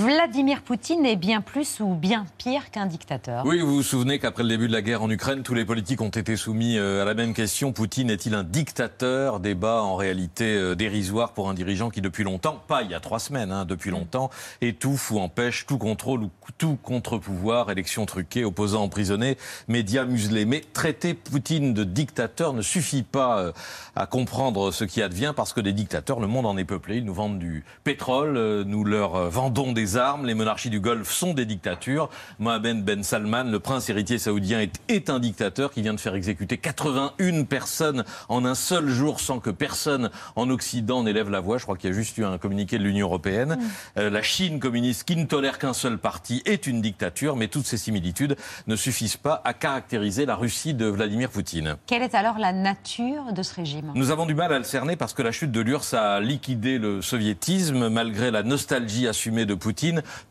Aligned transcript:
Vladimir 0.00 0.62
Poutine 0.62 1.04
est 1.04 1.16
bien 1.16 1.42
plus 1.42 1.78
ou 1.80 1.94
bien 1.94 2.24
pire 2.38 2.70
qu'un 2.70 2.86
dictateur. 2.86 3.44
Oui, 3.44 3.60
vous 3.60 3.74
vous 3.74 3.82
souvenez 3.82 4.18
qu'après 4.18 4.44
le 4.44 4.48
début 4.48 4.66
de 4.66 4.72
la 4.72 4.80
guerre 4.80 5.02
en 5.02 5.10
Ukraine, 5.10 5.42
tous 5.42 5.52
les 5.52 5.66
politiques 5.66 6.00
ont 6.00 6.08
été 6.08 6.36
soumis 6.36 6.78
euh, 6.78 7.02
à 7.02 7.04
la 7.04 7.12
même 7.12 7.34
question. 7.34 7.72
Poutine 7.72 8.08
est-il 8.08 8.34
un 8.34 8.42
dictateur? 8.42 9.40
Débat 9.40 9.82
en 9.82 9.96
réalité 9.96 10.56
euh, 10.56 10.74
dérisoire 10.74 11.32
pour 11.32 11.50
un 11.50 11.54
dirigeant 11.54 11.90
qui 11.90 12.00
depuis 12.00 12.24
longtemps, 12.24 12.62
pas 12.66 12.80
il 12.80 12.90
y 12.90 12.94
a 12.94 13.00
trois 13.00 13.18
semaines, 13.18 13.52
hein, 13.52 13.66
depuis 13.66 13.90
longtemps, 13.90 14.30
étouffe 14.62 15.10
ou 15.10 15.18
empêche 15.18 15.66
tout 15.66 15.76
contrôle 15.76 16.22
ou 16.22 16.30
tout 16.56 16.78
contre-pouvoir, 16.82 17.70
élections 17.70 18.06
truquées, 18.06 18.46
opposants 18.46 18.84
emprisonnés, 18.84 19.36
médias 19.68 20.06
muselés. 20.06 20.46
Mais 20.46 20.62
traiter 20.72 21.12
Poutine 21.12 21.74
de 21.74 21.84
dictateur 21.84 22.54
ne 22.54 22.62
suffit 22.62 23.02
pas 23.02 23.38
euh, 23.40 23.52
à 23.96 24.06
comprendre 24.06 24.70
ce 24.70 24.84
qui 24.84 25.02
advient 25.02 25.34
parce 25.36 25.52
que 25.52 25.60
des 25.60 25.74
dictateurs, 25.74 26.20
le 26.20 26.26
monde 26.26 26.46
en 26.46 26.56
est 26.56 26.64
peuplé. 26.64 26.96
Ils 26.96 27.04
nous 27.04 27.12
vendent 27.12 27.38
du 27.38 27.64
pétrole, 27.84 28.62
nous 28.62 28.84
leur 28.84 29.28
vendons 29.28 29.72
des 29.72 29.89
armes. 29.96 30.26
Les 30.26 30.34
monarchies 30.34 30.70
du 30.70 30.80
Golfe 30.80 31.10
sont 31.10 31.34
des 31.34 31.44
dictatures. 31.44 32.08
Mohamed 32.38 32.84
Ben 32.84 33.02
Salman, 33.02 33.44
le 33.44 33.60
prince 33.60 33.88
héritier 33.88 34.18
saoudien, 34.18 34.60
est, 34.60 34.80
est, 34.88 35.10
un 35.10 35.18
dictateur 35.18 35.70
qui 35.70 35.82
vient 35.82 35.94
de 35.94 36.00
faire 36.00 36.14
exécuter 36.14 36.58
81 36.58 37.44
personnes 37.44 38.04
en 38.28 38.44
un 38.44 38.54
seul 38.54 38.88
jour 38.88 39.20
sans 39.20 39.40
que 39.40 39.50
personne 39.50 40.10
en 40.36 40.50
Occident 40.50 41.02
n'élève 41.02 41.30
la 41.30 41.40
voix. 41.40 41.58
Je 41.58 41.64
crois 41.64 41.76
qu'il 41.76 41.90
y 41.90 41.92
a 41.92 41.96
juste 41.96 42.16
eu 42.18 42.24
un 42.24 42.38
communiqué 42.38 42.78
de 42.78 42.84
l'Union 42.84 43.06
européenne. 43.06 43.56
Mm. 43.56 43.98
Euh, 43.98 44.10
la 44.10 44.22
Chine 44.22 44.60
communiste, 44.60 45.04
qui 45.04 45.16
ne 45.16 45.24
tolère 45.24 45.58
qu'un 45.58 45.72
seul 45.72 45.98
parti, 45.98 46.42
est 46.44 46.66
une 46.66 46.80
dictature, 46.80 47.36
mais 47.36 47.48
toutes 47.48 47.66
ces 47.66 47.76
similitudes 47.76 48.36
ne 48.66 48.76
suffisent 48.76 49.16
pas 49.16 49.40
à 49.44 49.54
caractériser 49.54 50.26
la 50.26 50.34
Russie 50.34 50.74
de 50.74 50.86
Vladimir 50.86 51.30
Poutine. 51.30 51.76
Quelle 51.86 52.02
est 52.02 52.14
alors 52.14 52.38
la 52.38 52.52
nature 52.52 53.32
de 53.32 53.42
ce 53.42 53.54
régime? 53.54 53.92
Nous 53.94 54.10
avons 54.10 54.26
du 54.26 54.34
mal 54.34 54.52
à 54.52 54.58
le 54.58 54.64
cerner 54.64 54.96
parce 54.96 55.14
que 55.14 55.22
la 55.22 55.32
chute 55.32 55.52
de 55.52 55.60
l'URSS 55.60 55.94
a 55.94 56.20
liquidé 56.20 56.78
le 56.78 57.02
soviétisme 57.02 57.88
malgré 57.88 58.30
la 58.30 58.42
nostalgie 58.42 59.08
assumée 59.08 59.46
de 59.46 59.54
Poutine, 59.54 59.79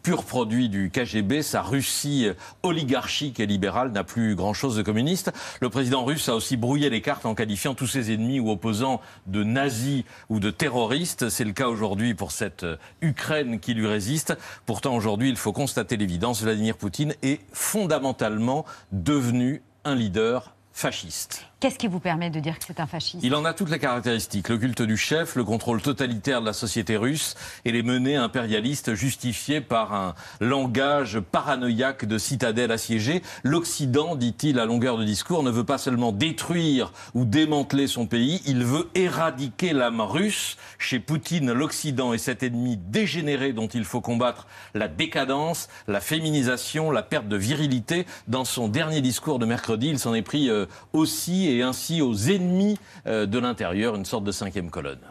pur 0.03 0.23
produit 0.23 0.69
du 0.69 0.89
KGB, 0.89 1.41
sa 1.41 1.61
Russie 1.61 2.27
oligarchique 2.63 3.39
et 3.39 3.45
libérale 3.45 3.91
n'a 3.91 4.03
plus 4.03 4.35
grand-chose 4.35 4.75
de 4.75 4.81
communiste. 4.81 5.31
Le 5.61 5.69
président 5.69 6.03
russe 6.03 6.29
a 6.29 6.35
aussi 6.35 6.57
brouillé 6.57 6.89
les 6.89 7.01
cartes 7.01 7.25
en 7.25 7.35
qualifiant 7.35 7.73
tous 7.73 7.87
ses 7.87 8.13
ennemis 8.13 8.39
ou 8.39 8.49
opposants 8.51 9.01
de 9.27 9.43
nazis 9.43 10.03
ou 10.29 10.39
de 10.39 10.51
terroristes. 10.51 11.29
C'est 11.29 11.43
le 11.43 11.53
cas 11.53 11.67
aujourd'hui 11.67 12.13
pour 12.13 12.31
cette 12.31 12.65
Ukraine 13.01 13.59
qui 13.59 13.73
lui 13.73 13.87
résiste. 13.87 14.37
Pourtant, 14.65 14.95
aujourd'hui, 14.95 15.29
il 15.29 15.37
faut 15.37 15.53
constater 15.53 15.97
l'évidence, 15.97 16.41
Vladimir 16.41 16.77
Poutine 16.77 17.13
est 17.21 17.41
fondamentalement 17.53 18.65
devenu 18.91 19.61
un 19.85 19.95
leader 19.95 20.55
fasciste. 20.79 21.45
Qu'est-ce 21.59 21.77
qui 21.77 21.87
vous 21.87 21.99
permet 21.99 22.29
de 22.29 22.39
dire 22.39 22.57
que 22.57 22.63
c'est 22.65 22.79
un 22.79 22.87
fasciste? 22.87 23.21
Il 23.21 23.35
en 23.35 23.43
a 23.43 23.53
toutes 23.53 23.69
les 23.69 23.79
caractéristiques. 23.79 24.47
Le 24.47 24.57
culte 24.57 24.81
du 24.81 24.95
chef, 24.95 25.35
le 25.35 25.43
contrôle 25.43 25.81
totalitaire 25.81 26.39
de 26.39 26.45
la 26.45 26.53
société 26.53 26.95
russe 26.95 27.35
et 27.65 27.73
les 27.73 27.83
menées 27.83 28.15
impérialistes 28.15 28.93
justifiées 28.93 29.59
par 29.59 29.93
un 29.93 30.15
langage 30.39 31.19
paranoïaque 31.19 32.05
de 32.05 32.17
citadelle 32.17 32.71
assiégée. 32.71 33.21
L'Occident, 33.43 34.15
dit-il 34.15 34.57
à 34.57 34.65
longueur 34.65 34.97
de 34.97 35.03
discours, 35.03 35.43
ne 35.43 35.51
veut 35.51 35.65
pas 35.65 35.77
seulement 35.77 36.13
détruire 36.13 36.93
ou 37.13 37.25
démanteler 37.25 37.87
son 37.87 38.07
pays, 38.07 38.41
il 38.45 38.63
veut 38.63 38.87
éradiquer 38.95 39.73
l'âme 39.73 39.99
russe. 39.99 40.55
Chez 40.77 40.99
Poutine, 40.99 41.51
l'Occident 41.51 42.13
est 42.13 42.19
cet 42.19 42.41
ennemi 42.41 42.77
dégénéré 42.77 43.51
dont 43.51 43.67
il 43.67 43.83
faut 43.83 43.99
combattre 43.99 44.47
la 44.75 44.87
décadence, 44.87 45.67
la 45.89 45.99
féminisation, 45.99 46.89
la 46.89 47.03
perte 47.03 47.27
de 47.27 47.35
virilité. 47.35 48.05
Dans 48.29 48.45
son 48.45 48.69
dernier 48.69 49.01
discours 49.01 49.39
de 49.39 49.45
mercredi, 49.45 49.89
il 49.89 49.99
s'en 49.99 50.13
est 50.13 50.21
pris 50.21 50.49
euh, 50.49 50.67
aussi 50.93 51.47
et 51.47 51.61
ainsi 51.61 52.01
aux 52.01 52.15
ennemis 52.15 52.77
euh, 53.05 53.25
de 53.25 53.39
l'intérieur, 53.39 53.95
une 53.95 54.05
sorte 54.05 54.23
de 54.23 54.31
cinquième 54.31 54.69
colonne. 54.69 55.01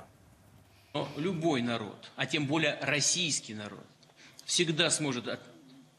Любой 1.17 1.63
народ, 1.63 2.11
а 2.17 2.27
тем 2.27 2.47
более 2.47 2.77
российский 2.81 3.55
народ, 3.55 3.85
всегда 4.45 4.91
сможет 4.91 5.29
от, 5.29 5.41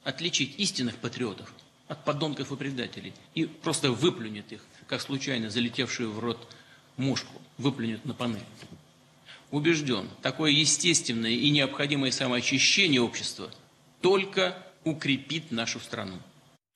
отличить 0.03 0.55
истинных 0.57 0.97
патриотов 0.97 1.53
от 1.89 2.05
подонков 2.05 2.51
и 2.51 2.55
предателей 2.55 3.13
и 3.33 3.45
просто 3.45 3.91
выплюнет 3.91 4.51
их, 4.53 4.63
как 4.87 5.01
случайно 5.01 5.49
залетевшую 5.49 6.11
в 6.11 6.19
рот 6.19 6.47
мушку, 6.95 7.33
выплюнет 7.57 8.05
на 8.05 8.13
панель. 8.13 8.43
Убежден, 9.51 10.07
такое 10.21 10.51
естественное 10.51 11.31
и 11.31 11.49
необходимое 11.49 12.11
самоочищение 12.11 13.01
общества 13.01 13.49
только 14.01 14.55
укрепит 14.83 15.51
нашу 15.51 15.79
страну. 15.79 16.17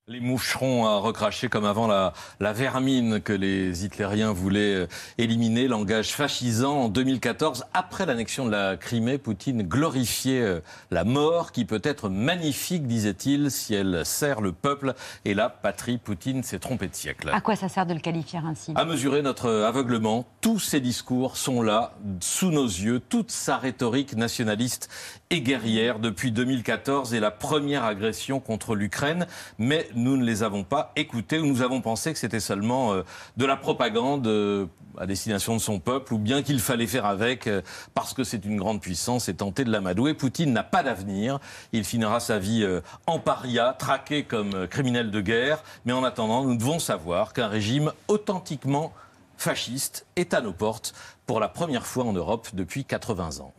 Les 0.10 0.20
moucherons 0.20 0.86
à 0.86 0.98
recracher 0.98 1.48
comme 1.48 1.64
avant 1.64 1.88
la, 1.88 2.12
la, 2.42 2.52
vermine 2.52 3.22
que 3.22 3.32
les 3.32 3.86
hitlériens 3.86 4.34
voulaient 4.34 4.76
euh, 4.76 4.88
éliminer, 5.18 5.70
langage 5.70 6.10
fascisant. 6.10 6.74
En 6.74 6.90
2014, 6.90 7.64
après 7.74 8.06
l'annexion 8.06 8.46
de 8.46 8.52
la 8.52 8.76
Crimée, 8.76 9.18
Poutine 9.18 9.64
glorifiait 9.64 10.42
euh, 10.42 10.60
la 10.92 11.06
mort 11.06 11.54
qui 11.54 11.64
peut 11.64 11.80
être 11.86 12.10
magnifique, 12.10 12.86
disait-il, 12.86 13.50
si 13.50 13.76
elle 13.76 14.06
sert 14.06 14.42
le 14.42 14.52
peuple 14.52 14.94
et 15.24 15.34
la 15.34 15.48
patrie. 15.48 15.98
Poutine 16.00 16.44
s'est 16.44 16.60
trompé 16.60 16.90
de 16.90 16.96
siècle. 16.96 17.30
À 17.32 17.40
quoi 17.40 17.56
ça 17.56 17.70
sert 17.70 17.86
de 17.86 17.94
le 17.94 18.02
qualifier 18.02 18.42
ainsi? 18.46 18.74
À 18.76 18.84
mesurer 18.84 19.22
notre 19.22 19.50
aveuglement. 19.50 20.26
Tous 20.42 20.60
ces 20.60 20.82
discours 20.82 21.38
sont 21.38 21.62
là, 21.62 21.94
sous 22.20 22.52
nos 22.52 22.68
yeux. 22.68 23.00
Toute 23.00 23.32
sa 23.32 23.56
rhétorique 23.56 24.18
nationaliste 24.18 24.90
et 25.30 25.40
guerrière 25.40 26.00
depuis 26.00 26.34
2014 26.34 27.14
et 27.14 27.22
la 27.22 27.32
première 27.32 27.86
agression 27.86 28.42
contre 28.42 28.76
l'Ukraine. 28.76 29.28
Mais 29.58 29.88
nous 29.96 30.18
ne 30.18 30.24
les 30.24 30.44
avons 30.44 30.64
pas 30.64 30.92
écoutés 30.96 31.40
ou 31.40 31.46
nous 31.46 31.62
avons 31.62 31.82
pensé 31.82 32.14
que 32.14 32.20
c'était 32.20 32.40
seulement 32.40 32.94
euh, 32.94 33.04
de 33.38 33.46
la 33.46 33.56
propagande 33.56 34.28
euh, 34.28 34.66
à 34.98 35.06
destination 35.06 35.54
de 35.56 35.62
son 35.62 35.80
peuple 35.80 36.14
ou 36.14 36.18
bien 36.18 36.42
qu'il 36.44 36.60
fallait 36.60 36.88
faire 36.88 37.06
avec 37.06 37.48
euh, 37.48 37.62
parce 37.94 38.14
que 38.14 38.24
c'est 38.24 38.46
une 38.46 38.58
grande 38.58 38.82
puissance 38.82 39.30
et 39.30 39.34
tenter 39.34 39.64
de 39.64 39.72
l'amadouer. 39.72 40.14
Poutine 40.14 40.54
n'a 40.54 40.64
pas 40.64 40.84
d'avenir. 40.84 41.40
Il 41.72 41.84
finira 41.84 42.20
sa 42.20 42.40
vie 42.40 42.68
en 43.08 43.20
paria, 43.20 43.76
traqué 43.78 44.24
comme 44.24 44.68
criminel 44.68 45.12
de 45.12 45.22
guerre. 45.22 45.64
Mais 45.86 45.94
en 45.94 46.04
attendant, 46.04 46.44
nous 46.44 46.56
devons 46.56 46.80
savoir 46.80 47.34
qu'un 47.34 47.48
régime 47.48 47.92
authentiquement 48.08 48.94
fasciste 49.38 50.06
est 50.16 50.34
à 50.34 50.42
nos 50.42 50.54
portes 50.54 50.94
pour 51.26 51.40
la 51.40 51.50
première 51.50 51.86
fois 51.86 52.06
en 52.06 52.14
Europe 52.14 52.50
depuis 52.54 52.86
80 52.86 53.40
ans. 53.42 53.54